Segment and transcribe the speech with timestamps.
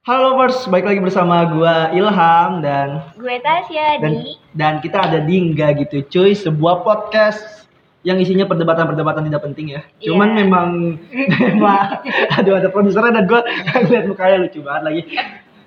[0.00, 5.20] Halo Lovers, balik lagi bersama gua Ilham dan Gue Tasya dan di dan kita ada
[5.20, 7.68] di Nggak gitu cuy, sebuah podcast
[8.00, 9.84] yang isinya perdebatan-perdebatan tidak penting ya.
[10.00, 10.36] Cuman Iya.
[10.40, 10.68] memang
[11.52, 12.00] memang
[12.32, 13.44] aduh ada produsernya dan gua
[13.92, 15.02] lihat mukanya lucu banget lagi.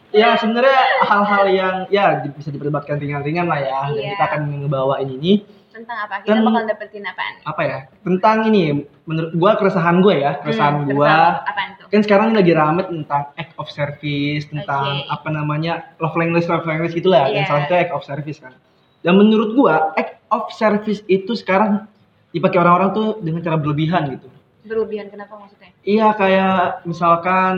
[0.10, 3.80] Ya sebenarnya hal-hal yang ya bisa diperdebatkan ringan-ringan lah ya.
[3.94, 4.10] Dan Iya.
[4.18, 6.22] kita akan ngebawain ini tentang apa?
[6.22, 7.34] Kita Dan- bakal dapetin apaan?
[7.44, 7.78] apa ya?
[8.00, 8.64] Tentang ini
[9.04, 11.90] menurut gua keresahan gue ya, keresahan Hmm, tuh?
[11.90, 15.12] kan sekarang lagi rame tentang act of service tentang Oke.
[15.12, 17.46] apa namanya love language love language gitu lah dan Iya.
[17.46, 18.54] salah satunya act of service kan
[19.02, 21.86] dan menurut gua act of service itu sekarang
[22.30, 24.26] dipakai orang-orang tuh dengan cara berlebihan gitu
[24.64, 25.70] Berlebihan kenapa maksudnya?
[25.84, 27.56] iya kayak misalkan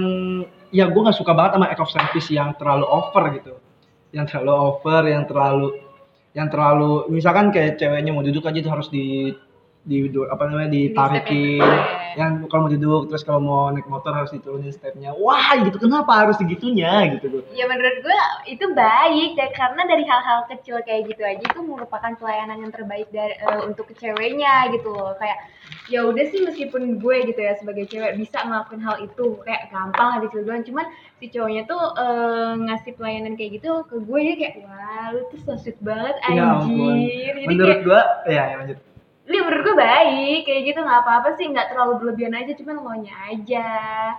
[0.70, 3.54] ya gua nggak suka banget sama act of service yang terlalu over gitu
[4.12, 5.68] yang terlalu over yang terlalu
[6.36, 9.32] yang terlalu misalkan kayak ceweknya mau duduk aja itu harus di
[9.86, 12.18] di apa namanya ditarikin Di-stepin.
[12.18, 16.26] yang kalau mau duduk terus kalau mau naik motor harus diturunin stepnya wah gitu kenapa
[16.26, 21.06] harus segitunya gitu tuh Ya menurut gue itu baik dan karena dari hal-hal kecil kayak
[21.06, 25.14] gitu aja itu merupakan pelayanan yang terbaik dari eh, untuk ceweknya gitu loh.
[25.16, 25.38] Kayak
[25.86, 30.08] ya udah sih meskipun gue gitu ya sebagai cewek bisa ngelakuin hal itu kayak gampang
[30.08, 34.36] lah dicil doang cuman si cowoknya tuh eh, ngasih pelayanan kayak gitu ke gue jadi
[34.36, 36.90] kayak wah lu tuh so sweet banget Ya ampun.
[36.98, 37.34] anjir.
[37.36, 38.78] Jadi menurut kayak gua ya, ya lanjut
[39.26, 43.16] Iya menurut gue baik kayak gitu nggak apa-apa sih nggak terlalu berlebihan aja cuman maunya
[43.26, 43.68] aja.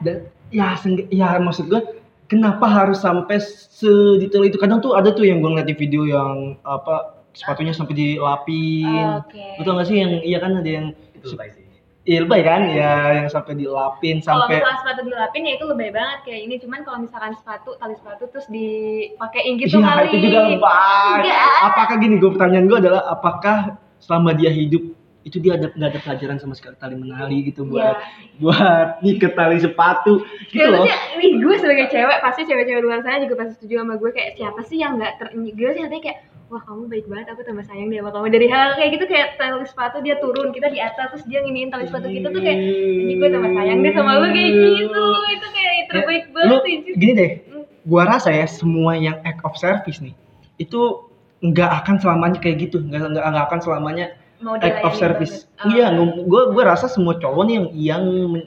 [0.02, 0.16] Dan
[0.50, 1.82] ya seng- ya maksud gua
[2.26, 4.58] kenapa harus sampai sedetail itu?
[4.58, 9.22] Kadang tuh ada tuh yang gua ngeliat di video yang apa sepatunya sampai dilapin.
[9.22, 9.46] Oke.
[9.56, 11.62] Betul nggak sih yang iya kan ada yang itu lebay sih.
[12.02, 12.60] Iya lebay kan?
[12.66, 16.54] Ya yang sampai dilapin kalau sampai misalkan sepatu dilapin ya itu lebih banget kayak ini.
[16.58, 20.08] Cuman kalau misalkan sepatu tali sepatu terus dipakein gitu Iya, kali.
[20.08, 21.30] itu juga lebay.
[21.62, 23.58] Apakah gini, gue pertanyaan gue adalah apakah
[23.98, 24.95] selama dia hidup
[25.26, 27.94] itu dia ada nggak ada pelajaran sama sekali tali menali gitu buat Iya.
[28.38, 30.86] buat ngiket tali sepatu gitu Ya, loh.
[31.18, 34.60] nih gue sebagai cewek pasti cewek-cewek luar sana juga pasti setuju sama gue kayak siapa
[34.62, 37.90] sih yang nggak ter gue sih katanya kayak wah kamu baik banget aku tambah sayang
[37.90, 41.06] deh sama kamu dari hal kayak gitu kayak tali sepatu dia turun kita di atas
[41.10, 42.58] terus dia nginiin tali sepatu kita tuh kayak
[43.02, 46.74] ini gue tambah sayang deh sama lu kayak gitu itu kayak terbaik lu banget sih
[46.82, 46.94] Jis.
[46.96, 47.64] gini deh, Hmm.
[47.82, 50.14] gua rasa ya semua yang act of service nih
[50.56, 51.02] itu
[51.36, 54.06] nggak akan selamanya kayak gitu, nggak nggak akan selamanya
[54.40, 55.48] mau act of service.
[55.64, 55.72] Oh.
[55.72, 55.92] Iya,
[56.24, 58.02] gue gue rasa semua cowok nih yang yang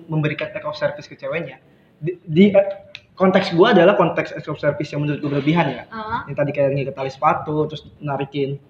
[0.09, 1.57] memberikan act of service ke ceweknya.
[2.00, 2.67] Di, di- eh,
[3.16, 5.83] konteks gue adalah konteks act of service yang menurut gue berlebihan ya.
[5.91, 6.23] Ah.
[6.29, 8.61] Yang tadi kayak ngikat tali sepatu, terus narikin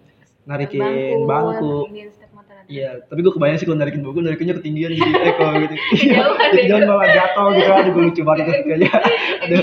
[0.49, 0.81] narikin
[1.29, 1.85] bangku.
[1.85, 2.28] ada.
[2.69, 5.73] Iya, tapi gue kebayang sih kalau narikin bangku, narikinnya ketinggian eh kalau gitu.
[5.73, 6.69] Kejauhan deh.
[6.69, 8.89] Ketinggian malah jatuh gitu, aduh gue lucu banget itu kayaknya.
[9.49, 9.61] Aduh.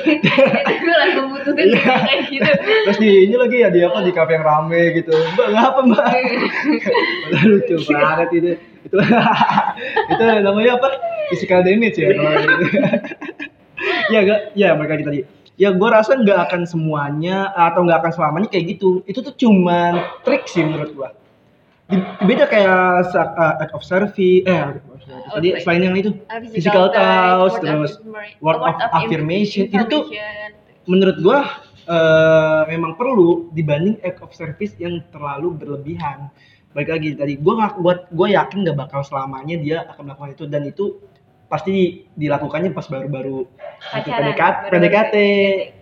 [0.67, 1.95] gue langsung mutusin Iya.
[2.03, 2.51] kayak gitu
[2.91, 5.15] Terus di ini lagi ya di apa di kafe yang rame gitu.
[5.15, 6.07] Mbak ngapa mbak?
[7.47, 8.51] Lucu banget itu.
[8.91, 8.97] Itu
[10.11, 10.89] itu namanya apa?
[11.31, 12.65] Physical damage ya kalau gitu.
[14.11, 14.41] ya gak?
[14.59, 15.23] Ya mereka tadi.
[15.55, 19.07] Ya gue rasa nggak akan semuanya atau nggak akan selamanya kayak gitu.
[19.07, 21.09] Itu tuh cuman trik sih menurut gue.
[22.27, 24.75] Beda kayak uh, act of service, eh
[25.31, 25.63] tadi Oke.
[25.63, 29.71] selain yang itu Ah, physical touch, terus of- word of affirmation.
[29.71, 30.03] Itu tuh
[30.91, 31.47] menurut gua
[31.87, 36.27] eh, memang perlu dibanding act of service yang terlalu berlebihan.
[36.75, 40.45] Baik lagi tadi gua nggak buat gua yakin nggak bakal selamanya dia akan melakukan itu
[40.51, 40.99] dan itu
[41.47, 43.47] pasti dilakukannya pas baru-baru
[43.95, 45.15] PDKT, baru-baru PDKT.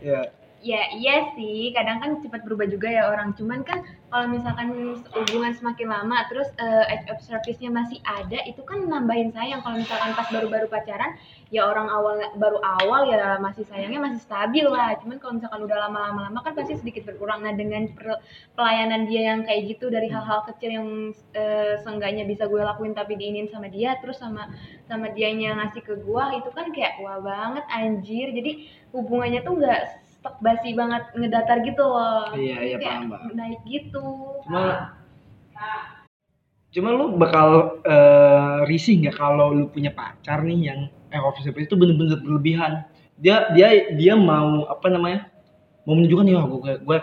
[0.05, 0.21] Ya.
[0.65, 1.71] Ya iya sih.
[1.77, 3.37] Kadang kan cepat berubah juga ya orang.
[3.37, 8.65] Cuman kan kalau misalkan hubungan semakin lama terus eh, act of service-nya masih ada itu
[8.65, 9.61] kan nambahin sayang.
[9.61, 11.21] Kalau misalkan pas baru-baru pacaran
[11.53, 14.97] ya orang awal baru awal ya masih sayangnya masih stabil lah.
[15.05, 17.45] Cuman kalau misalkan udah lama-lama lama kan pasti sedikit berkurang.
[17.45, 17.85] Nah dengan
[18.57, 20.89] pelayanan dia yang kayak gitu dari hal-hal kecil yang
[21.37, 24.49] eh, seenggaknya bisa gue lakuin tapi diinin sama dia terus sama
[24.89, 28.33] sama dianya ngasih ke gua itu kan kayak wah banget anjir.
[28.33, 28.53] Jadi
[28.95, 30.04] hubungannya tuh stok
[30.41, 33.31] basi banget ngedatar gitu loh Iya, iya, paham, paham.
[33.33, 34.05] naik gitu
[34.43, 34.93] Cuma
[36.75, 40.81] cuma lu bakal eh, risih nggak kalau lu punya pacar nih yang
[41.15, 42.83] of service itu bener-bener berlebihan.
[43.15, 45.31] Dia dia dia mau apa namanya?
[45.87, 46.97] Mau menunjukkan ya gue gue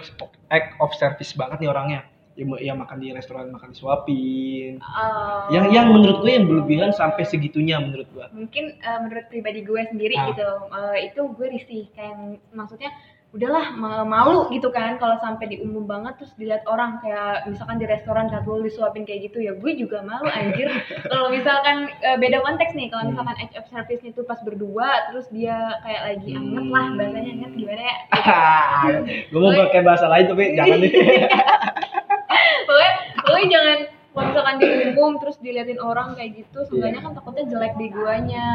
[0.49, 2.03] act of service banget nih orangnya.
[2.31, 4.79] Ya, ya makan di restoran makan disuapin.
[4.79, 8.25] Eh, Yang yang menurut gue yang berlebihan sampai segitunya menurut gue.
[8.35, 10.27] mungkin eh, menurut pribadi gue sendiri Ah.
[10.27, 12.91] gitu eh, itu gue risih kayak maksudnya
[13.31, 17.79] udahlah ma- malu gitu kan kalau sampai di umum banget terus dilihat orang kayak misalkan
[17.79, 20.67] di restoran saat lu disuapin kayak gitu ya gue juga malu anjir
[21.07, 23.15] kalau misalkan eh, beda konteks nih kalau Hmm.
[23.15, 26.97] misalkan act of service itu pas berdua terus dia kayak lagi anget lah Hmm.
[26.97, 27.95] bahasanya anget gimana ya
[29.31, 30.91] gue mau pakai bahasa lain tapi jangan deh.
[32.67, 33.77] pokoknya pokoknya jangan
[34.11, 38.47] kalau misalkan di umum terus diliatin orang kayak gitu seenggaknya kan takutnya jelek di guanya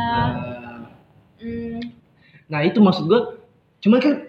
[1.36, 1.80] Eh, hmm,
[2.46, 3.20] Nah itu maksud gue
[3.78, 4.25] Cuman kan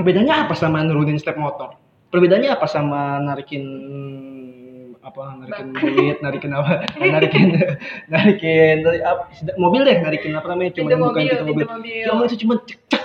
[0.00, 1.76] perbedaannya apa sama nurunin step motor?
[2.08, 3.64] Perbedaannya apa sama narikin
[5.00, 6.88] apa narikin duit, narikin apa?
[7.14, 7.48] narikin
[8.08, 9.28] narikin dari apa,
[9.60, 10.72] mobil deh, narikin apa namanya?
[10.72, 11.66] Cuma bukan mobil, pintu mobil.
[11.68, 12.00] mobil.
[12.00, 13.04] Ya Allah itu cuma cek cek.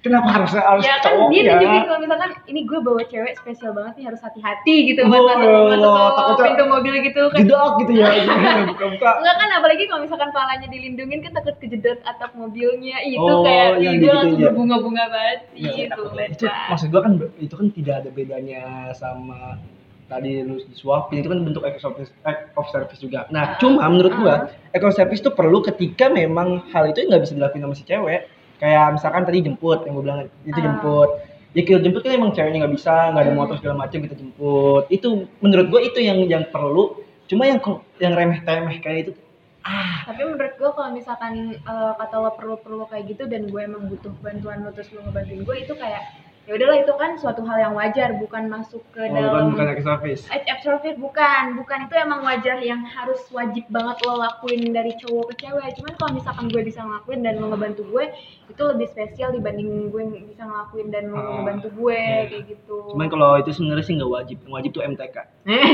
[0.00, 1.52] Kenapa harus harus ya kan cowok dia ya?
[1.52, 5.36] tunjukin kalau misalkan ini gue bawa cewek spesial banget nih harus hati-hati gitu Oh, pas
[5.36, 5.92] masuk, masuk
[6.32, 8.06] ke pintu mobil gitu kan Jedak gitu ya,
[8.72, 9.10] buka-buka.
[9.20, 13.76] Enggak kan apalagi kalau misalkan palanya dilindungin kan takut kejedot atap mobilnya itu Oh, kayak
[13.76, 14.44] yang ih, gue gitu langsung ya.
[14.48, 18.62] berbunga-bunga banget Ya, gitu itu maksud gua kan itu kan tidak ada bedanya
[18.92, 19.60] sama
[20.06, 23.28] tadi lu disuapin itu kan bentuk act of service, act of service juga.
[23.28, 24.72] Nah, Ah, cuma menurut gua ah.
[24.72, 28.39] act of service itu perlu ketika memang hal itu nggak bisa dilakuin sama si cewek.
[28.60, 30.64] Kayak misalkan tadi jemput yang gua bilang itu Ah.
[30.64, 31.10] jemput.
[31.50, 33.40] Ya kita jemput kan emang ceweknya nggak bisa, nggak ada Hmm.
[33.40, 34.84] motor segala macam kita jemput.
[34.86, 35.08] Itu
[35.40, 37.00] menurut gua itu yang yang perlu.
[37.26, 37.58] Cuma yang
[37.98, 39.12] yang remeh temeh kayak itu
[39.60, 43.92] ah tapi menurut gue kalau misalkan eh, kata lo perlu-perlu kayak gitu dan gue emang
[43.92, 46.00] butuh bantuan lo terus lo ngebantuin gue itu kayak
[46.48, 49.66] ya udahlah itu kan suatu hal yang wajar bukan masuk ke oh, bukan dalam bukan
[49.70, 50.22] act of service.
[50.60, 55.46] Service bukan, bukan itu emang wajar yang harus wajib banget lo lakuin dari cowok ke
[55.46, 55.72] cewek.
[55.80, 58.04] Cuman kalau misalkan gue bisa ngelakuin dan lo ngebantu gue,
[58.52, 62.28] itu lebih spesial dibanding gue bisa ngelakuin dan lo Ah, ngebantu gue iya.
[62.28, 62.76] kayak gitu.
[62.92, 64.36] Cuman kalau itu sebenarnya sih nggak wajib.
[64.44, 65.16] Yang wajib tuh MTK.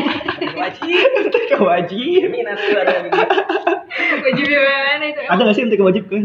[0.62, 2.22] wajib MTK wajib.
[2.30, 3.36] minat tuh ada begitu
[4.26, 5.20] wajib gimana itu?
[5.26, 6.22] Ada nggak sih MTK wajib kan?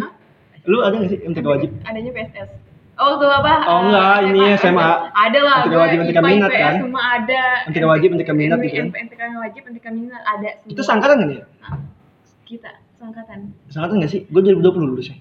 [0.70, 1.70] Lu ada nggak sih MTK wajib?
[1.90, 2.71] Adanya PSS.
[3.02, 3.66] Oh tuh apa?
[3.66, 4.42] Oh, enggak, Eh, ini?
[4.62, 4.90] SMA.
[5.10, 5.60] Ada lah.
[5.66, 6.74] Gue wajib, IPA, minat kan?
[6.86, 7.42] Semua ada.
[7.66, 8.88] MTK wajib, MTK minat gitu kan?
[8.94, 10.50] MTK wajib, MTK minat ada.
[10.62, 10.70] Semua.
[10.78, 11.44] Itu sangkatan kan ya?
[12.46, 12.70] Kita
[13.02, 13.58] sangkatan.
[13.74, 14.22] Sangkatan nggak sih?
[14.30, 15.18] Gue 2020 lulusnya.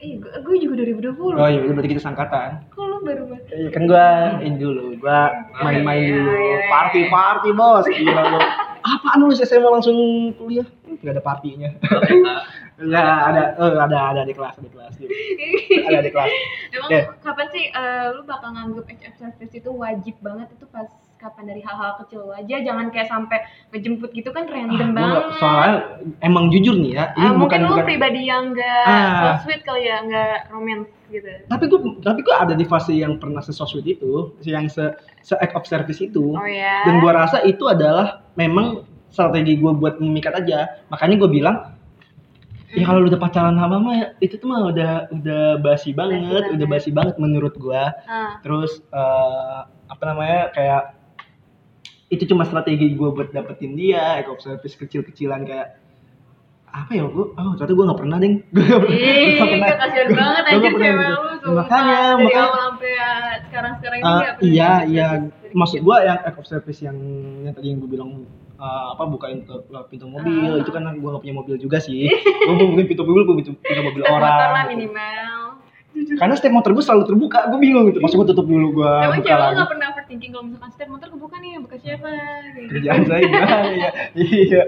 [0.00, 1.36] Eh, gue, gue juga 2020.
[1.36, 2.64] Oh iya, berarti kita sangkatan.
[2.72, 3.44] Kok lu baru banget?
[3.54, 4.06] Iya kan gua
[4.42, 5.30] ini dulu, gua
[5.62, 6.58] main-main iya, dulu, iya, iya.
[6.66, 8.40] party-party bos, gila lu.
[8.82, 9.94] Apaan lu SMA langsung
[10.34, 10.66] kuliah?
[11.06, 11.70] Gak ada partinya.
[12.82, 14.94] Enggak ada, oh, ada ada di kelas, di kelas.
[15.88, 16.30] Ada di kelas.
[16.70, 16.98] Emang Oke.
[17.20, 20.86] kapan sih eh, lu bakal nganggep HF service itu wajib banget itu pas
[21.16, 23.38] kapan dari hal-hal kecil aja jangan kayak sampai
[23.70, 25.22] ngejemput gitu kan Ah, random gua banget.
[25.38, 25.74] soalnya
[26.20, 29.38] emang jujur nih ya, ini Ah, bukan mungkin lu bukan pribadi yang enggak Ah.
[29.38, 31.30] so sweet kali ya, enggak romance gitu.
[31.46, 34.82] tapi gue tapi gue ada di fase yang pernah se sweet itu yang se
[35.20, 36.82] se act of service itu Oh ya.
[36.82, 41.56] dan gue rasa itu adalah memang strategi gue buat memikat aja makanya gue bilang
[42.72, 46.20] ya kalau lu udah pacaran sama mah ya, itu tuh mah udah udah basi banget
[46.22, 46.44] banget.
[46.52, 50.82] udah basi banget menurut gue Ah, terus eh, apa namanya kayak
[52.08, 55.76] itu cuma strategi gue buat dapetin dia of service kecil-kecilan kayak
[56.66, 59.60] apa ya gue oh ternyata gue nggak pernah ding gue nggak pernah Ih, Gua nggak
[59.60, 59.76] pernah.
[59.78, 61.12] kasihan Gua- banget gua aja cewek gitu.
[61.12, 61.52] lu sumpah.
[61.54, 62.92] makanya Dari makanya awal sampai
[63.42, 65.06] sekarang-sekarang ini Ah, nggak pernah iya iya
[65.52, 66.96] maksud gua yang act of service yang
[67.42, 68.10] yang tadi yang gue bilang
[68.62, 70.54] uh, apa bukain ke ke pintu mobil.
[70.54, 70.62] Ah.
[70.62, 72.06] itu kan gua nggak punya mobil juga sih.
[72.46, 74.72] Mau bukain pintu mobil gua pintu, pintu mobil Step motor lah orang gitu.
[74.78, 75.42] minimal.
[75.92, 77.38] karena step motor gua selalu terbuka.
[77.50, 77.98] Gua bingung gitu.
[78.00, 81.08] Masuk gua tutup dulu gua Emang buka cewek nggak pernah overthinking kalau misalkan step motor
[81.10, 82.08] kebuka nih buka siapa?
[82.08, 82.70] Kayak gitu.
[82.72, 83.90] kerjaan saya gimana ya?
[84.22, 84.62] Iya.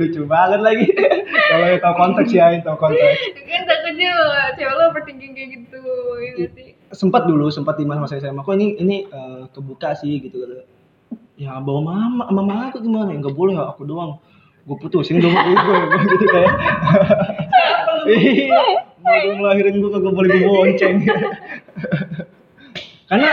[0.00, 0.86] Lucu banget lagi.
[1.30, 3.18] Kalau yang tahu konteks ya yang tahu konteks.
[3.46, 5.82] Kan takut juga cewek lo overthinking kayak gitu
[6.40, 6.68] ya sih?
[6.90, 10.42] sempat dulu sempat di masa SMA kok ini ini eh, kebuka sih gitu
[11.40, 13.16] ya bawa mama mama aku gimana?
[13.16, 14.20] Nggak boleh nggak aku doang.
[14.68, 16.52] Gue putusin dong gue gitu kayak
[18.12, 18.60] iya.
[19.00, 20.96] Mau gue ngelahirin gue kagak boleh gue bonceng.
[23.10, 23.30] Karena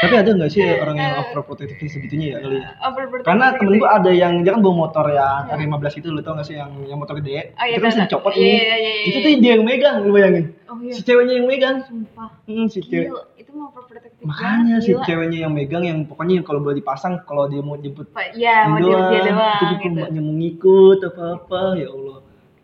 [0.00, 2.56] tapi ada nggak sih orang yang overprotective segitunya ya kali?
[2.64, 2.72] Ya
[3.20, 6.48] karena temen gue ada yang dia kan bawa motor ya R15 itu lu tau gak
[6.48, 7.52] sih yang yang motor gede?
[7.52, 8.40] Oh, iya, itu kan bisa dicopot tahu.
[8.40, 8.48] ini.
[8.48, 9.24] Iya, iya, iya, itu iya.
[9.28, 10.44] tuh dia yang megang lu bayangin.
[10.72, 10.96] Oh iya.
[10.96, 11.76] Si ceweknya yang megang.
[11.84, 12.32] Sumpah.
[12.48, 15.02] Hmm, si cewek gila itu mau overprotective makanya si gila.
[15.02, 18.84] ceweknya yang megang yang pokoknya kalau boleh dipasang kalau dia mau jemput ya mau ini
[18.84, 22.18] dia itu doang gue gitu mbaknya mau ngikut apa apa ya allah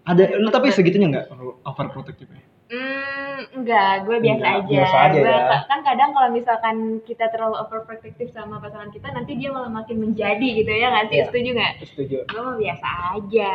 [0.04, 1.26] ada lu tapi segitunya nggak
[1.62, 4.66] overprotective ya Hmm, enggak, gue biasa Enggak, aja.
[4.66, 5.58] biasa aja Gue ya.
[5.70, 10.42] kan kadang kalau misalkan kita terlalu overprotective sama pasangan kita, nanti dia malah makin menjadi
[10.42, 11.14] gitu ya nggak sih?
[11.14, 11.26] Iya.
[11.30, 11.72] Setuju nggak?
[11.86, 13.52] setuju Gue mah biasa aja.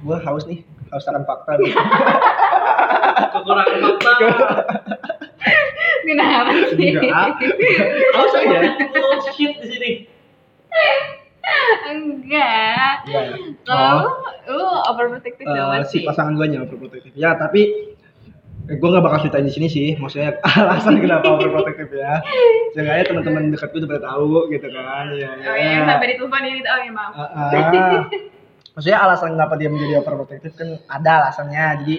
[0.00, 1.72] gue haus nih haus akan fakta nih
[3.30, 4.12] kekurangan fakta
[6.04, 6.88] Kenapa sih?
[6.90, 7.28] enggak
[8.12, 8.58] haus aja
[8.90, 9.90] bullshit di sini
[11.86, 13.04] Enggak.
[13.04, 13.36] Enggak ya?
[13.62, 14.08] Kalau
[14.44, 14.50] Oh.
[14.50, 16.04] lu, overprotective Eh, banget si sih.
[16.04, 17.92] pasangan gue nya overprotective ya tapi
[18.64, 22.20] eh, gue nggak bakal ceritain di sini sih maksudnya alasan kenapa overprotective ya
[22.72, 25.46] seenggaknya teman-teman dekat gue udah pada tahu gitu kan ya, ya.
[25.46, 26.60] Oh iya, sampai ditelepon ini.
[26.62, 27.12] Oh iya, maaf.
[27.14, 28.02] Ah, ah.
[28.74, 31.96] maksudnya alasan kenapa dia menjadi overprotective kan ada alasannya jadi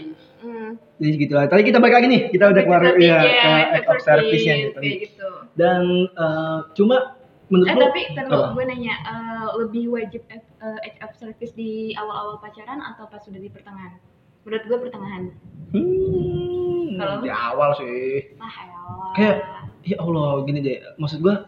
[0.66, 0.76] Hmm.
[0.98, 3.52] jadi gitu lah tadi kita balik lagi nih kita udah keluar Tapi ya, ya, ke
[3.78, 5.30] act of service nya gitu gitu.
[5.54, 6.98] dan eh, cuma
[7.46, 8.58] menurut Eh lu tapi apa?
[8.58, 10.42] gue nanya eh, lebih wajib eh,
[10.82, 14.02] age of service di awal-awal pacaran atau pas sudah di pertengahan?
[14.42, 15.24] Menurut gue pertengahan.
[15.74, 18.34] Hmm, Kalau di awal sih.
[18.38, 19.12] ah elah.
[19.14, 19.36] Kayak
[19.86, 20.78] ya Allah gini deh.
[20.98, 21.46] Maksud gua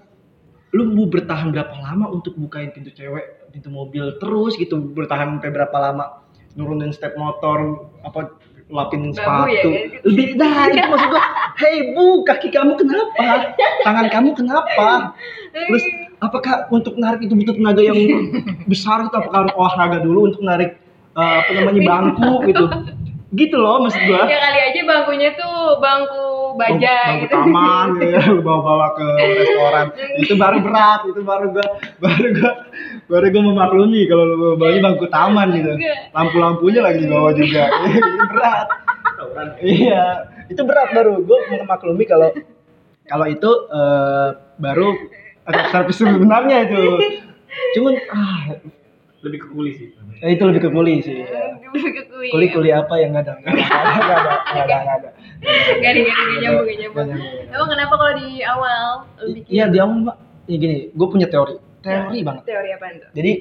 [0.75, 5.49] lu mau bertahan berapa lama untuk bukain pintu cewek, pintu mobil terus gitu bertahan sampai
[5.49, 6.05] berapa lama
[6.53, 8.33] nurunin step motor apa
[8.67, 9.47] lapin sepatu.
[9.47, 10.03] ya, kan?
[10.03, 11.23] Lebih dah itu maksud gua.
[11.57, 13.55] Hei bu, kaki kamu kenapa?
[13.83, 15.15] Tangan kamu kenapa?
[15.55, 15.83] Terus
[16.19, 17.97] apakah untuk narik itu butuh tenaga yang
[18.71, 19.15] besar gitu?
[19.15, 20.75] Apakah harus olahraga dulu untuk narik
[21.15, 22.65] eh, apa namanya bangku gitu?
[23.35, 24.23] Gitu loh maksud gua.
[24.23, 26.26] ya kali aja bangkunya tuh bangku
[26.57, 29.85] baja bangku gitu taman gitu ya, bawa-bawa ke restoran.
[30.17, 31.67] itu baru berat, itu baru gua
[32.01, 32.51] baru gua
[33.07, 35.71] baru gua memaklumi kalau lu bawanya bangku taman gitu.
[36.11, 37.63] Lampu-lampunya lagi dibawa juga.
[37.93, 38.67] itu berat.
[39.61, 40.03] Iya,
[40.49, 42.29] itu berat baru gua memaklumi kalau
[43.07, 44.87] kalau itu eh, baru
[45.47, 46.81] ada servis sebenarnya itu.
[47.79, 48.41] Cuman ah
[49.17, 49.87] Lebih ke kuli sih.
[50.19, 51.25] eh, itu lebih ke kuli sih.
[51.25, 51.57] ya.
[51.67, 52.29] Kekui.
[52.29, 53.33] Kuli kuli apa yang nggak ada?
[53.37, 55.09] Nggak ada, nggak ada, nggak ada, nggak ada.
[55.37, 57.07] Gak ada, gak ada, gak nyambung, gak nyambung.
[57.07, 57.53] Nyambung.
[57.53, 58.81] Emang kenapa kalau di awal
[59.27, 62.43] bikin Iya di awal mbak, ya gini, gue punya teori, teori banget.
[62.45, 63.09] teori apa tuh?
[63.13, 63.31] Jadi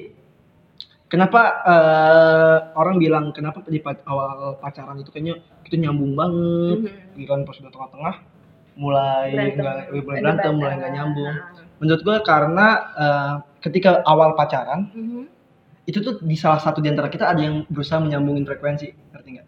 [1.07, 7.15] kenapa eh, orang bilang kenapa di awal pacaran itu kayaknya kita nyambung banget, Mhm.
[7.15, 8.15] giliran pas udah tengah-tengah
[8.77, 11.27] mulai nggak mulai Ada berantem, mulai nggak nyambung.
[11.27, 11.65] Nah.
[11.77, 15.23] Menurut gue karena eh, ketika awal pacaran Mhm.
[15.87, 19.47] Itu tuh di salah satu di antara kita ada yang berusaha menyambungin frekuensi, ngerti nggak?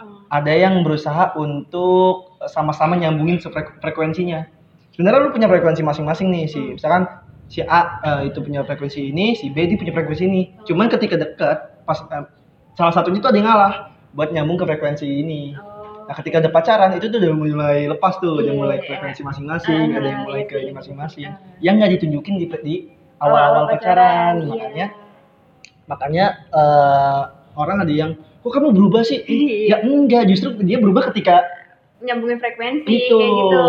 [0.00, 0.24] Oh.
[0.32, 3.36] ada yang berusaha untuk sama-sama nyambungin
[3.84, 4.48] frekuensinya.
[4.96, 6.72] Sebenarnya lu punya frekuensi masing-masing nih si Hmm.
[6.78, 7.02] misalkan
[7.50, 10.56] si A eh, itu punya frekuensi ini, si B dia punya frekuensi ini.
[10.64, 12.24] Cuman ketika dekat pas eh,
[12.78, 13.72] salah satunya itu ada yang ngalah
[14.16, 15.52] buat nyambung ke frekuensi ini.
[15.58, 16.06] Oh.
[16.08, 18.86] Nah, ketika ada pacaran itu tuh udah mulai lepas tuh, udah Iya, mulai iya.
[18.88, 21.28] frekuensi masing-masing, Ah, ada yang mulai iya ke masing-masing.
[21.30, 21.38] Ah.
[21.62, 22.74] Yang nggak ditunjukin di, di
[23.20, 24.46] awal-awal pacaran, iya.
[24.48, 24.86] makanya
[25.90, 27.20] makanya eh,
[27.58, 29.20] orang ada yang kok kamu berubah sih?
[29.26, 29.76] Iya.
[29.76, 31.44] ya enggak, justru dia berubah ketika
[32.00, 33.64] nyambungin frekuensi itu kayak gitu.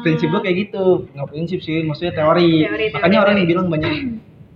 [0.00, 3.66] Prinsip gue kayak gitu nggak prinsip sih maksudnya teori, Teori, makanya teori, orang yang bilang
[3.68, 3.92] banyak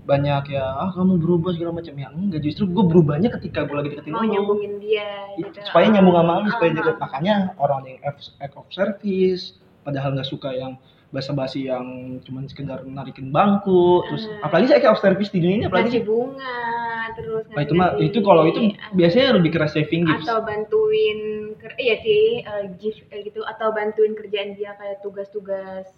[0.02, 3.88] banyak ya ah kamu berubah segala macam ya enggak justru gue berubahnya ketika gue lagi
[3.94, 4.26] deketin lu.
[4.26, 5.62] nyambungin dia gitu.
[5.62, 7.00] supaya nyambung sama lu supaya Ah, deket ah.
[7.06, 10.74] makanya orang yang act of service padahal nggak suka yang
[11.12, 14.48] basa-basi yang cuman sekedar narikin bangku terus Ah.
[14.48, 16.58] apalagi act of service di dunia ini apalagi sih bunga
[17.12, 21.52] terus nah, itu mah itu kalau itu ah, biasanya lebih ke saving gifts atau bantuin
[21.76, 25.92] iya sih eh, gift kayak gitu atau bantuin kerjaan dia kayak tugas-tugas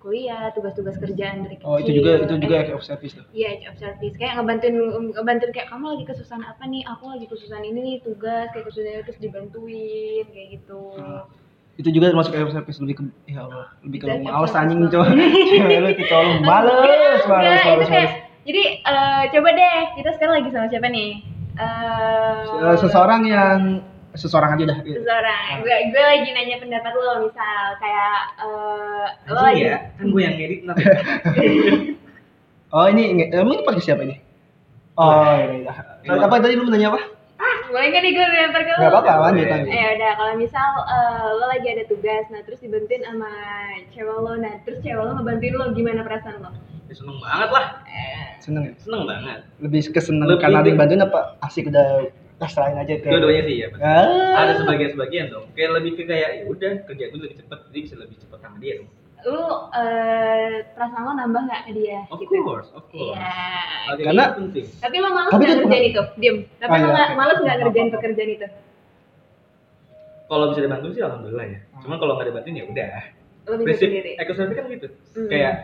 [0.00, 1.68] kuliah, tugas-tugas kerjaan dari kecil.
[1.68, 4.16] oh itu juga itu juga act of service tuh Iya, act of service.
[4.16, 4.74] Kayak ngebantuin
[5.12, 6.82] ngebantuin kayak kamu lagi kesusahan apa nih?
[6.88, 10.80] Aku lagi kesusahan ini nih tugas kayak kesusahan terus dibantuin kayak gitu.
[10.96, 11.28] Hmm.
[11.78, 15.06] Itu juga termasuk service lebih ke ya Allah lebih ke males anjing coba
[15.50, 18.12] cewek lu lu males males males males.
[18.44, 21.10] jadi eh, coba deh kita sekarang lagi sama siapa nih?
[21.60, 23.58] Eh, Eh, seseorang yang
[24.16, 24.78] seseorang aja dah.
[24.80, 25.60] Seseorang.
[25.60, 30.34] Gue gue lagi nanya pendapat lo misal kayak eh, lo lagi ya, kan gue yang
[30.36, 30.84] ngedit nanti.
[32.76, 34.16] oh ini emang ini pakai siapa ini?
[35.00, 35.76] Oh ini dah
[36.28, 37.19] apa tadi lu nanya apa
[37.70, 38.78] boleh nggak nih gue lempar ke lo?
[38.82, 39.54] nggak apa-apa lanjut Boleh.
[39.54, 43.30] lanjut Eh udah kalau misal eh, lo lagi ada tugas, nah terus dibantuin sama
[43.94, 46.50] cewek lo, nah terus cewek lo ngebantuin lo gimana perasaan lo?
[46.90, 47.66] Ya, seneng banget lah,
[48.42, 49.38] seneng ya seneng banget.
[49.62, 51.88] lebih keseneng Lebih karena ada yang bantuin apa asik udah
[52.50, 53.68] selain aja ke Dua-duanya sih ya.
[53.84, 54.48] Ah.
[54.48, 55.46] Ada sebagian-sebagian dong.
[55.52, 58.56] Kayak lebih ke kayak ya udah kerja gue lebih cepet, jadi bisa lebih cepet sama
[58.58, 58.88] dia dong.
[59.22, 62.00] Lo eh, perasaan lo nambah nggak ke dia?
[62.08, 62.40] Of gitu?
[62.40, 63.12] course, of course.
[63.12, 63.28] Iya.
[63.86, 64.66] Hal kayak Karena- gitu penting.
[64.78, 66.02] Tapi lo males Tapi nggak itu- ngerjain itu?
[66.16, 66.36] Diem.
[66.56, 67.14] Tapi Ah, lo iya, oke.
[67.14, 68.46] males nggak ngerjain pekerjaan itu?
[70.24, 71.58] Kalau bisa dibantu sih alhamdulillah ya.
[71.80, 72.90] Cuman kalau nggak dibantuin ya udah.
[73.50, 74.10] Prinsip sendiri.
[74.16, 74.88] ekoservis kan gitu.
[75.12, 75.26] Hmm.
[75.26, 75.54] Kayak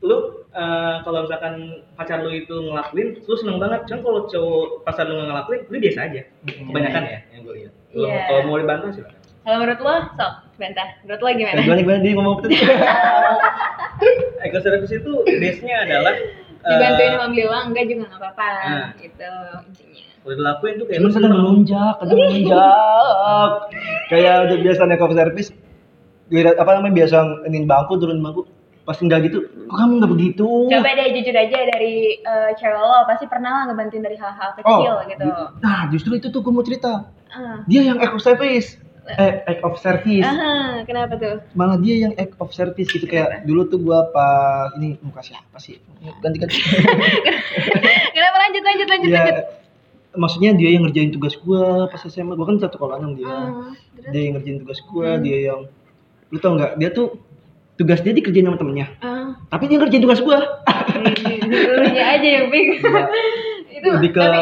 [0.00, 0.16] lu
[0.50, 1.54] eh, kalau misalkan
[1.94, 3.84] pacar lu itu ngelakuin, lu seneng banget.
[3.84, 6.22] Cuman kalau cowok pacar lu nggak ngelakuin, lu biasa aja.
[6.44, 7.72] Kebanyakan ya yang gue lihat.
[7.90, 8.20] Kalau Iya.
[8.24, 9.18] kalau mau dibantu silakan.
[9.40, 10.86] Kalau menurut lo, sok, bentar.
[11.02, 11.56] Menurut lo gimana?
[11.56, 12.56] Eh, gimana gimana dia ngomong apa tadi
[14.46, 18.48] Ekoservis itu base-nya adalah eh, Dibantuin sama beli uang, enggak juga nggak apa-apa.
[18.52, 18.88] Nah.
[19.00, 19.30] Gitu
[19.64, 20.02] intinya.
[20.20, 21.32] Kalau dilakuin tuh kayak lu kadang seneng.
[21.32, 23.50] melunjak, kadang melunjak.
[24.12, 25.48] Kayak udah biasa naik coffee service,
[26.28, 27.16] gue apa namanya biasa
[27.48, 28.44] ini bangku turun bangku,
[28.84, 29.48] pasti enggak gitu.
[29.48, 30.48] Kok kamu enggak begitu?
[30.68, 34.94] Coba deh jujur aja dari eh, cewek lo, pasti pernah lah ngebantuin dari hal-hal kecil
[35.08, 35.24] gitu.
[35.64, 37.08] Nah, justru itu tuh gue mau cerita.
[37.32, 37.64] Ah.
[37.64, 38.76] Dia yang service.
[39.12, 40.22] Eh, act of service.
[40.22, 40.52] Aha,
[40.82, 41.42] kenapa tuh?
[41.52, 45.56] Malah dia yang act of service gitu kayak dulu tuh gua pas ini muka siapa
[45.56, 45.80] sih?
[46.20, 46.58] Ganti ganti.
[48.10, 49.36] Kenapa lanjut lanjut lanjut ya, lanjut?
[50.12, 52.32] maksudnya dia yang ngerjain tugas gua pas SMA.
[52.32, 53.30] Gua kan satu sama dia.
[53.96, 54.10] Terus?
[54.10, 55.22] Dia yang ngerjain tugas gua, Hmm.
[55.22, 55.60] dia yang
[56.28, 56.72] lu tau nggak?
[56.76, 57.18] Dia tuh
[57.74, 58.86] tugas dia dikerjain sama temennya.
[59.00, 60.38] Ah, Tapi dia ngerjain tugas gua.
[61.40, 62.46] dulunya aja yang.
[62.46, 63.02] Iya.
[63.72, 64.40] itu Lebih ke- tapi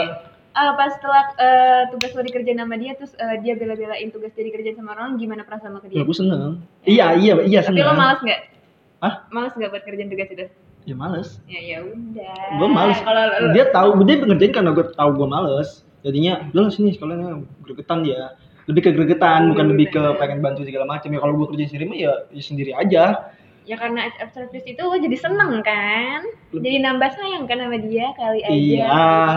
[0.59, 4.45] eh, pas setelah eh, tugas lo dikerjain sama dia terus eh, dia bela-belain tugas dia
[4.45, 6.03] dikerjain sama orang gimana perasaan lo ke dia?
[6.03, 6.63] Ya, gue seneng.
[6.83, 7.99] Iya, iya, iya Tapi lo seneng.
[7.99, 8.41] malas nggak?
[8.99, 9.15] Hah?
[9.31, 10.47] Malas nggak buat kerjain tugas itu?
[10.89, 11.29] Ya males.
[11.45, 12.39] Ya ya udah.
[12.59, 12.99] Gue males.
[13.05, 15.85] Kalau Dia tahu, dia ngerjain karena gue tahu gue males.
[16.01, 17.35] Jadinya, udah lah sini sekalian ya,
[17.67, 18.39] gregetan dia.
[18.71, 21.09] Lebih ke gregetan, bukan lebih ke pengen bantu segala macam.
[21.13, 23.05] Ya kalau gue kerjain sendiri mah ya, ya sendiri aja.
[23.69, 26.25] Ya karena HF service itu lo jadi seneng kan?
[26.49, 28.57] Jadi nambah sayang kan sama dia kali aja.
[28.57, 28.89] Iya,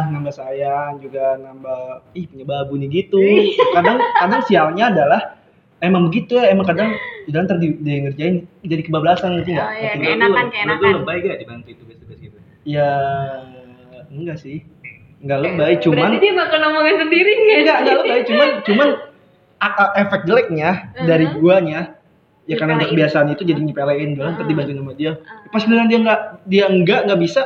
[0.07, 3.19] nambah sayang juga nambah ih punya babu nih gitu.
[3.75, 5.21] Kadang kadang sialnya adalah
[5.83, 6.95] emang begitu ya, emang kadang
[7.29, 9.67] udah ntar di, dia ngerjain jadi kebablasan ngerti nggak?
[9.67, 10.79] Oh, iya, keenakan, keenakan.
[10.79, 12.37] menurut lu lebay gak dibantu tugas-tugas gitu?
[12.63, 12.89] Ya
[14.07, 14.63] enggak sih.
[15.21, 17.57] Enggak lebay, cuman Berarti dia bakal ngomongin sendiri nggak?
[17.61, 18.89] enggak enggak lebay, cuman cuman
[19.99, 21.35] efek jeleknya dari Mhm.
[21.37, 21.81] guanya
[22.45, 24.47] ya karena udah kebiasaan itu jadi nyepelein doang Mhm.
[24.49, 25.11] dibantuin sama dia.
[25.49, 27.41] Pas beneran dia enggak dia enggak enggak bisa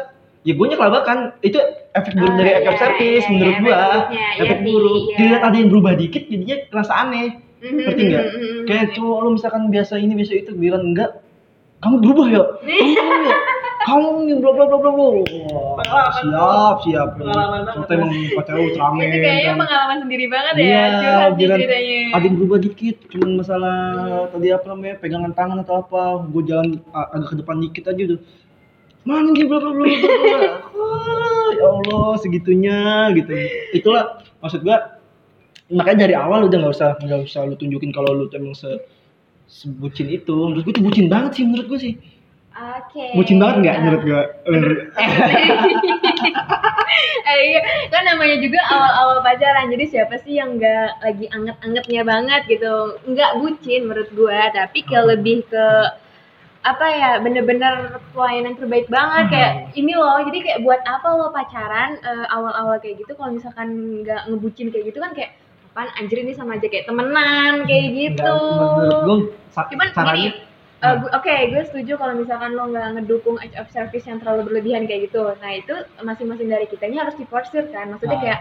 [0.45, 1.57] ya gue kelabakan itu
[1.91, 5.01] efek buruk Oh, dari iya, efek service iya, menurut iya, efek buruknya, iya efek buruk
[5.01, 5.15] iya.
[5.17, 8.63] dilihat ada yang berubah dikit jadinya kerasa aneh Mhm, ngerti nggak mhm, mhm.
[8.69, 11.17] kayak cowok lu misalkan biasa ini biasa itu bilang enggak
[11.81, 13.35] kamu berubah ya kamu ya
[13.85, 17.87] kamu nih bla bla bla bla bla siap siap Pengalaman banget.
[17.91, 19.57] emang pacar lu ceramah Itu kayaknya kan.
[19.61, 21.99] pengalaman sendiri banget ya, Iya, curhat nih ceritanya.
[22.11, 23.77] ada yang berubah dikit, cuman masalah
[24.29, 28.19] tadi apa namanya pegangan tangan atau apa, gue jalan agak ke depan dikit aja udah
[29.05, 30.49] mana dia bla bla bla bla.
[30.73, 32.77] Wah, ya Allah segitunya
[33.13, 33.33] gitu.
[33.71, 34.03] Itulah
[34.39, 34.97] maksud gua
[35.67, 38.69] makanya dari awal udah nggak usah nggak usah lu tunjukin kalau lu tuh emang se
[39.45, 41.93] sebucin itu menurut gue tuh bucin banget sih menurut gue sih
[42.55, 43.19] Oke.
[43.19, 44.21] bucin banget nggak menurut gue
[47.27, 47.61] eh, iya.
[47.91, 52.95] kan namanya juga awal-awal pacaran jadi siapa sih yang nggak lagi anget-angetnya banget gitu?
[53.03, 54.87] Nggak bucin menurut gua tapi Hmm.
[54.87, 55.65] kayak lebih ke
[56.65, 59.25] apa ya bener-bener pelayanan terbaik banget.
[59.35, 59.79] Kayak Hmm.
[59.81, 63.11] ini loh jadi kayak buat apa lo pacaran eh, awal-awal kayak gitu?
[63.19, 63.67] Kalau misalkan
[64.01, 65.35] nggak ngebucin kayak gitu kan kayak
[65.75, 65.91] apaan?
[65.99, 68.31] Anjir ini sama aja kayak temenan kayak gitu.
[68.79, 69.17] Menurut gue
[69.55, 70.44] cuman caranya gini
[70.85, 74.85] uh, oke gue setuju kalau misalkan lo nggak ngedukung edge of service yang terlalu berlebihan
[74.85, 75.33] kayak gitu.
[75.41, 77.89] Nah itu masing-masing dari kitanya harus diforsir kan.
[77.91, 78.23] Maksudnya Ah.
[78.23, 78.39] kayak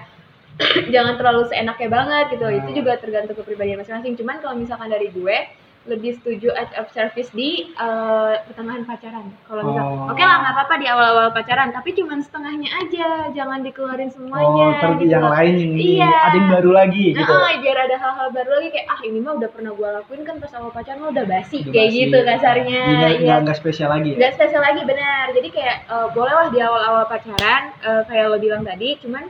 [0.94, 2.46] jangan terlalu seenaknya banget gitu.
[2.46, 2.54] Ah.
[2.61, 4.14] itu juga tergantung kepribadian masing-masing.
[4.20, 5.37] Cuman kalau misalkan dari gue
[5.85, 10.09] lebih setuju edge of service di uh, pertengahan pacaran kalau misal Oh.
[10.09, 14.64] oke lah nggak apa-apa di awal-awal pacaran tapi cuman setengahnya aja jangan dikeluarin oh semuanya
[14.75, 16.09] ntar gitu yang lain ini Iya.
[16.09, 19.18] ada yang baru lagi gitu Nah, ah, biar ada hal-hal baru lagi kayak ah ini
[19.18, 21.99] mah udah pernah gue lakuin kan pas awal pacaran lo udah basi Udah kayak basi.
[22.01, 24.16] gitu kasarnya iya nggak nggak spesial lagi ya?
[24.16, 28.62] nggak spesial lagi benar jadi kayak eh, bolehlah di awal-awal pacaran eh, kayak lo bilang
[28.62, 29.25] tadi cuman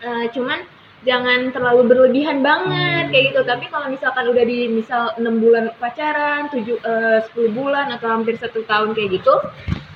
[0.00, 0.58] eh, cuman
[1.00, 3.10] jangan terlalu berlebihan banget Hmm.
[3.10, 7.90] kayak gitu tapi kalau misalkan udah di misal enam bulan pacaran tujuh eh, 10 bulan
[7.90, 9.34] atau hampir satu tahun kayak gitu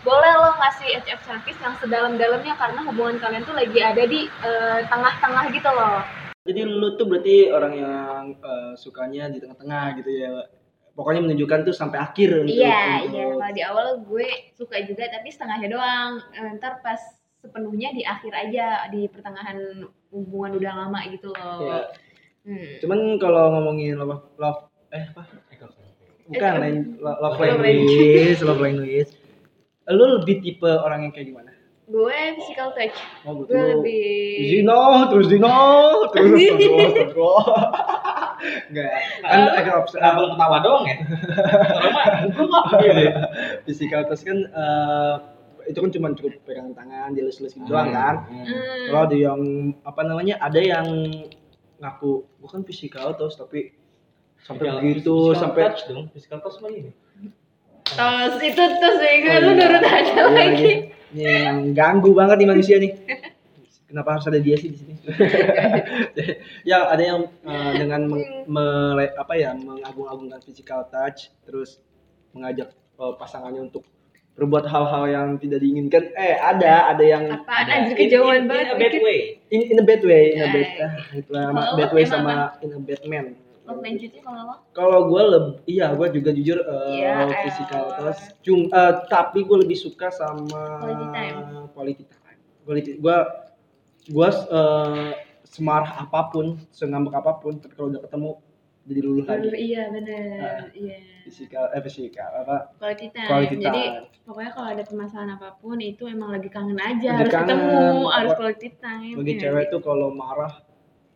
[0.03, 4.81] boleh lo ngasih HF service yang sedalam-dalamnya karena hubungan kalian tuh lagi ada di eh,
[4.85, 6.03] tengah-tengah gitu loh
[6.43, 10.31] Jadi lu tuh berarti orang yang eh, sukanya di tengah-tengah gitu ya.
[10.93, 13.25] Pokoknya menunjukkan tuh sampai akhir untuk- Iya, iya.
[13.31, 16.19] Kalau di awal gue suka juga, tapi setengahnya doang.
[16.59, 16.99] Ntar pas
[17.39, 21.59] sepenuhnya di akhir aja, di pertengahan hubungan udah lama gitu loh.
[21.59, 21.81] Iya.
[22.43, 22.71] Hmm.
[22.79, 25.23] Cuman kalau ngomongin love, love eh apa?
[26.23, 29.11] Bukan Eh, lain love, love Love language, love language.
[29.85, 31.51] Lu lebih tipe orang yang kayak gimana?
[31.85, 32.95] Gue physical touch.
[33.23, 34.49] Oh, Gue lebih.
[34.49, 35.57] Zino, terus Zino,
[36.09, 37.47] terus terus terus.
[38.43, 40.97] Enggak, kan agak obs- Kenapa lu ketawa doang ya?
[42.33, 43.13] Kalau mah gue nggak gitu.
[43.65, 45.15] physical touch kan eh,
[45.65, 48.27] itu kan cuma cukup pegangan tangan, dilus-lus gitu doang kan.
[48.27, 48.47] Hmm.
[48.87, 49.41] Kalau ada yang
[49.81, 50.87] apa namanya, ada yang
[51.77, 53.75] ngaku bukan physical touch tapi
[54.39, 56.91] sampai begitu sampai touch dong, physical touch mah ini.
[57.85, 59.59] Tos itu tos ya gue Oh, lu iya.
[59.59, 60.65] nurut aja Iya, lagi.
[60.65, 60.73] Ini,
[61.13, 62.93] ini yang ganggu banget nih manusia nih.
[63.85, 64.95] Kenapa harus ada dia sih di sini?
[66.69, 71.77] ya ada yang eh, dengan meng- mele- apa ya mengagung-agungkan physical touch, terus
[72.33, 73.85] mengajak eh, pasangannya untuk
[74.33, 76.09] berbuat hal-hal yang tidak diinginkan.
[76.15, 77.73] Eh ada, ada yang Apaan Ada.
[77.85, 78.65] anjir kejauhan In- in- banget.
[78.65, 79.19] In a bad way.
[79.49, 80.81] in, in a bad way, in a bad, Ay.
[80.81, 83.27] ah, itulah sama bad lo way sama in a bad man.
[83.63, 84.55] Love language kalau lo?
[84.73, 88.11] Kalau gue lebih, iya gue juga jujur eh, Iya, physical elah.
[88.11, 88.23] touch.
[88.41, 91.37] Cum, eh, tapi gue lebih suka sama Quality time.
[91.71, 92.39] Quality time.
[92.65, 93.17] Quality, gue
[94.09, 95.11] gue eh,
[95.47, 98.31] semarah apa pun, sengambek apa pun, tapi kalau udah ketemu
[98.83, 99.49] jadi luluh lagi.
[99.55, 100.39] Iya bener.
[100.43, 100.67] Ah.
[100.75, 100.99] Iya.
[101.23, 102.57] Physical, eh physical apa?
[102.83, 103.29] Quality time.
[103.31, 104.05] Quality Jadi time.
[104.27, 107.47] pokoknya kalau ada permasalahan apa pun itu emang lagi kangen aja, Lagi harus kangen.
[107.47, 109.15] ketemu, harus quality time.
[109.23, 109.41] Bagi ya.
[109.47, 110.53] cewek tuh kalau marah,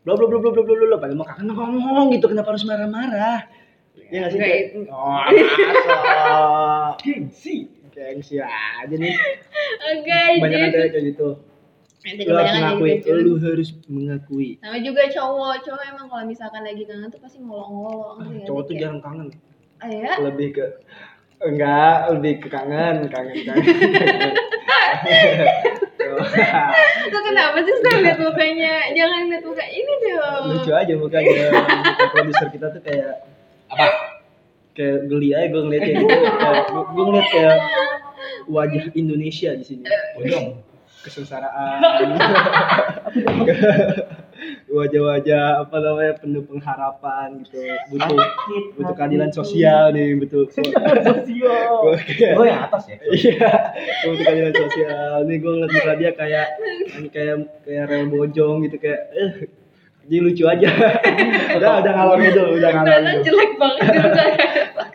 [0.06, 3.50] bla bla bla bla bla bla bla, padahal mau kangen ngomong gitu, kenapa harus marah-marah?
[3.96, 4.38] Iya nggak sih?
[4.38, 4.62] Kayak,
[4.94, 5.96] oh, masa?
[7.02, 7.56] Gengsi.
[7.90, 9.14] Gengsi aja nih.
[9.90, 11.28] Oke, banyak jadi ada kayak gitu
[12.06, 13.18] Harus kebanyakan mengakui becun.
[13.18, 18.16] lu harus mengakui sama juga cowok cowok emang kalau misalkan lagi kangen tuh pasti ngolong-ngolong
[18.16, 18.62] ngerti nggak cowok sih?
[18.62, 19.26] tuh Kayak, jarang kangen
[19.76, 20.64] ah ya lebih ke
[21.36, 23.64] enggak lebih ke kangen kangen kangen
[27.06, 28.74] Lu kenapa sih sekarang lihat mukanya?
[28.94, 30.42] Jangan lihat muka ini dong.
[30.54, 31.50] lucu aja mukanya
[32.10, 33.26] produser kita tuh kayak
[33.66, 33.86] Apa?
[34.72, 36.06] kayak geli aja gue ngeliatnya gitu.
[36.92, 37.56] gue ngeliat kayak
[38.46, 40.46] wajah Indonesia di sini Bojong.
[41.06, 41.78] Kesengsaraan
[44.66, 47.60] wajah-wajah apa namanya penuh pengharapan gitu.
[47.92, 48.18] Butuh
[48.76, 51.72] butuh keadilan sosial nih betul Sosial.
[52.36, 52.96] Oh yang atas ya?
[53.10, 53.50] iya
[54.04, 55.12] gue butuh keadilan sosial.
[55.24, 56.46] Nih gue ngeliat muka dia kayak
[57.00, 59.32] ini kayak kayak rel bojong gitu kayak eh
[60.06, 60.70] jadi lucu aja.
[61.58, 63.90] Udah udah ngalor gitu udah ngalor gitu jelek banget.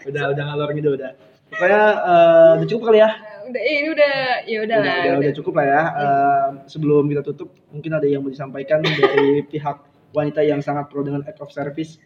[0.07, 1.11] Udah udah ngalor gitu udah.
[1.51, 3.09] Pokoknya eh, udah cukup kali ya
[3.47, 5.03] Udah eh, ini udah ya udah udah, lah.
[5.05, 5.83] udah, udah cukup lah ya.
[5.97, 9.77] Eh, sebelum kita tutup, mungkin ada yang mau disampaikan dari pihak
[10.11, 11.97] wanita yang sangat pro dengan act of service.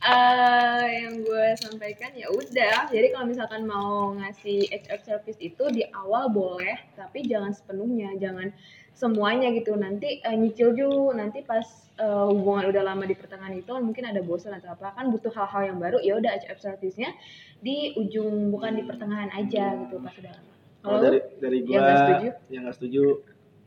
[0.00, 2.88] Eh, yang gue sampaikan ya udah.
[2.88, 8.48] Jadi kalau misalkan mau ngasih of service itu di awal boleh, tapi jangan sepenuhnya, jangan
[8.96, 9.76] semuanya gitu.
[9.76, 11.68] Nanti eh, nyicil dulu, nanti pas
[12.00, 15.76] eh, hubungan udah lama di pertengahan itu mungkin ada bosan atau apa kan butuh hal-hal
[15.76, 16.00] yang baru.
[16.00, 17.12] Ya udah of service-nya
[17.60, 20.59] di ujung bukan di pertengahan aja gitu pas udah lama.
[20.80, 22.28] Kalau dari dari gua yang nggak setuju?
[22.48, 23.02] yang nggak setuju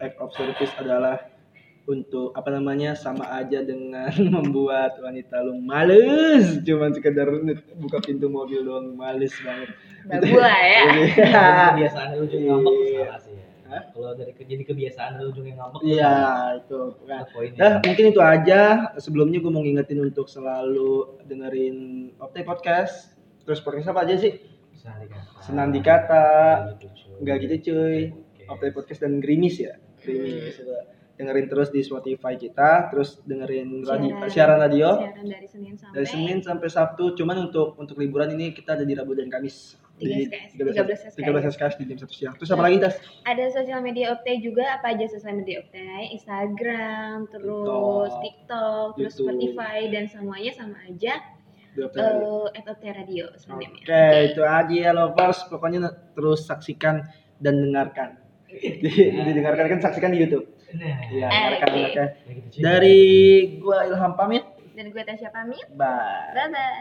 [0.02, 1.18] act of service adalah
[1.84, 4.08] untuk apa namanya sama aja dengan
[4.40, 7.28] membuat wanita lu males cuman sekedar
[7.76, 9.70] buka pintu mobil doang males banget
[10.08, 10.82] babu lah ya.
[11.04, 11.48] Iya.
[11.76, 13.48] kebiasaan lu juga ngambek salah sih ya.
[13.90, 15.82] Kalau dari jadi kebiasaan lu juga ngambek.
[15.82, 16.16] Iya,
[16.62, 16.80] itu
[17.34, 17.58] poinnya.
[17.58, 18.62] Nah, mungkin itu aja.
[19.02, 23.16] Sebelumnya gue mau ngingetin untuk selalu dengerin Opte Podcast.
[23.48, 24.53] Terus podcast apa aja sih?
[25.44, 26.26] Senang dikata.
[26.80, 26.88] Gitu.
[27.24, 28.12] Enggak gitu cuy.
[28.12, 28.52] Oke.
[28.52, 29.80] Opte Podcast dan Grimis ya.
[30.04, 30.60] Grimis.
[31.14, 34.34] Dengerin terus di Spotify kita, terus dengerin radio, Siaran.
[34.34, 37.14] siaran radio Siaran dari Senin sampai dari Senin sampai Sabtu.
[37.14, 39.78] Cuman untuk untuk liburan ini kita ada di Rabu dan Kamis.
[39.94, 42.34] 13 di 13 13 SKS di jam 1 siang.
[42.34, 42.98] Terus apa lagi, Tas?
[43.30, 45.86] ada sosial media Opte juga apa aja sosial media Opte
[46.18, 49.28] Instagram terus TikTok, TikTok terus YouTube.
[49.30, 51.22] Spotify dan semuanya sama aja
[51.76, 52.48] Radio.
[52.48, 55.42] eh at Opte Radio Oke, itu aja ya lovers.
[55.46, 55.80] Pokoknya
[56.14, 57.02] terus saksikan
[57.38, 58.18] dan dengarkan.
[58.54, 60.46] Di- Didengarkan kan saksikan di YouTube.
[60.74, 61.70] Nah, Iya, Eh, dengarkan.
[61.70, 62.08] dengarkan.
[62.56, 63.00] Dari
[63.58, 64.44] gua Ilham pamit.
[64.74, 66.34] dan gue Tasya pamit Bye.
[66.34, 66.74] bye bye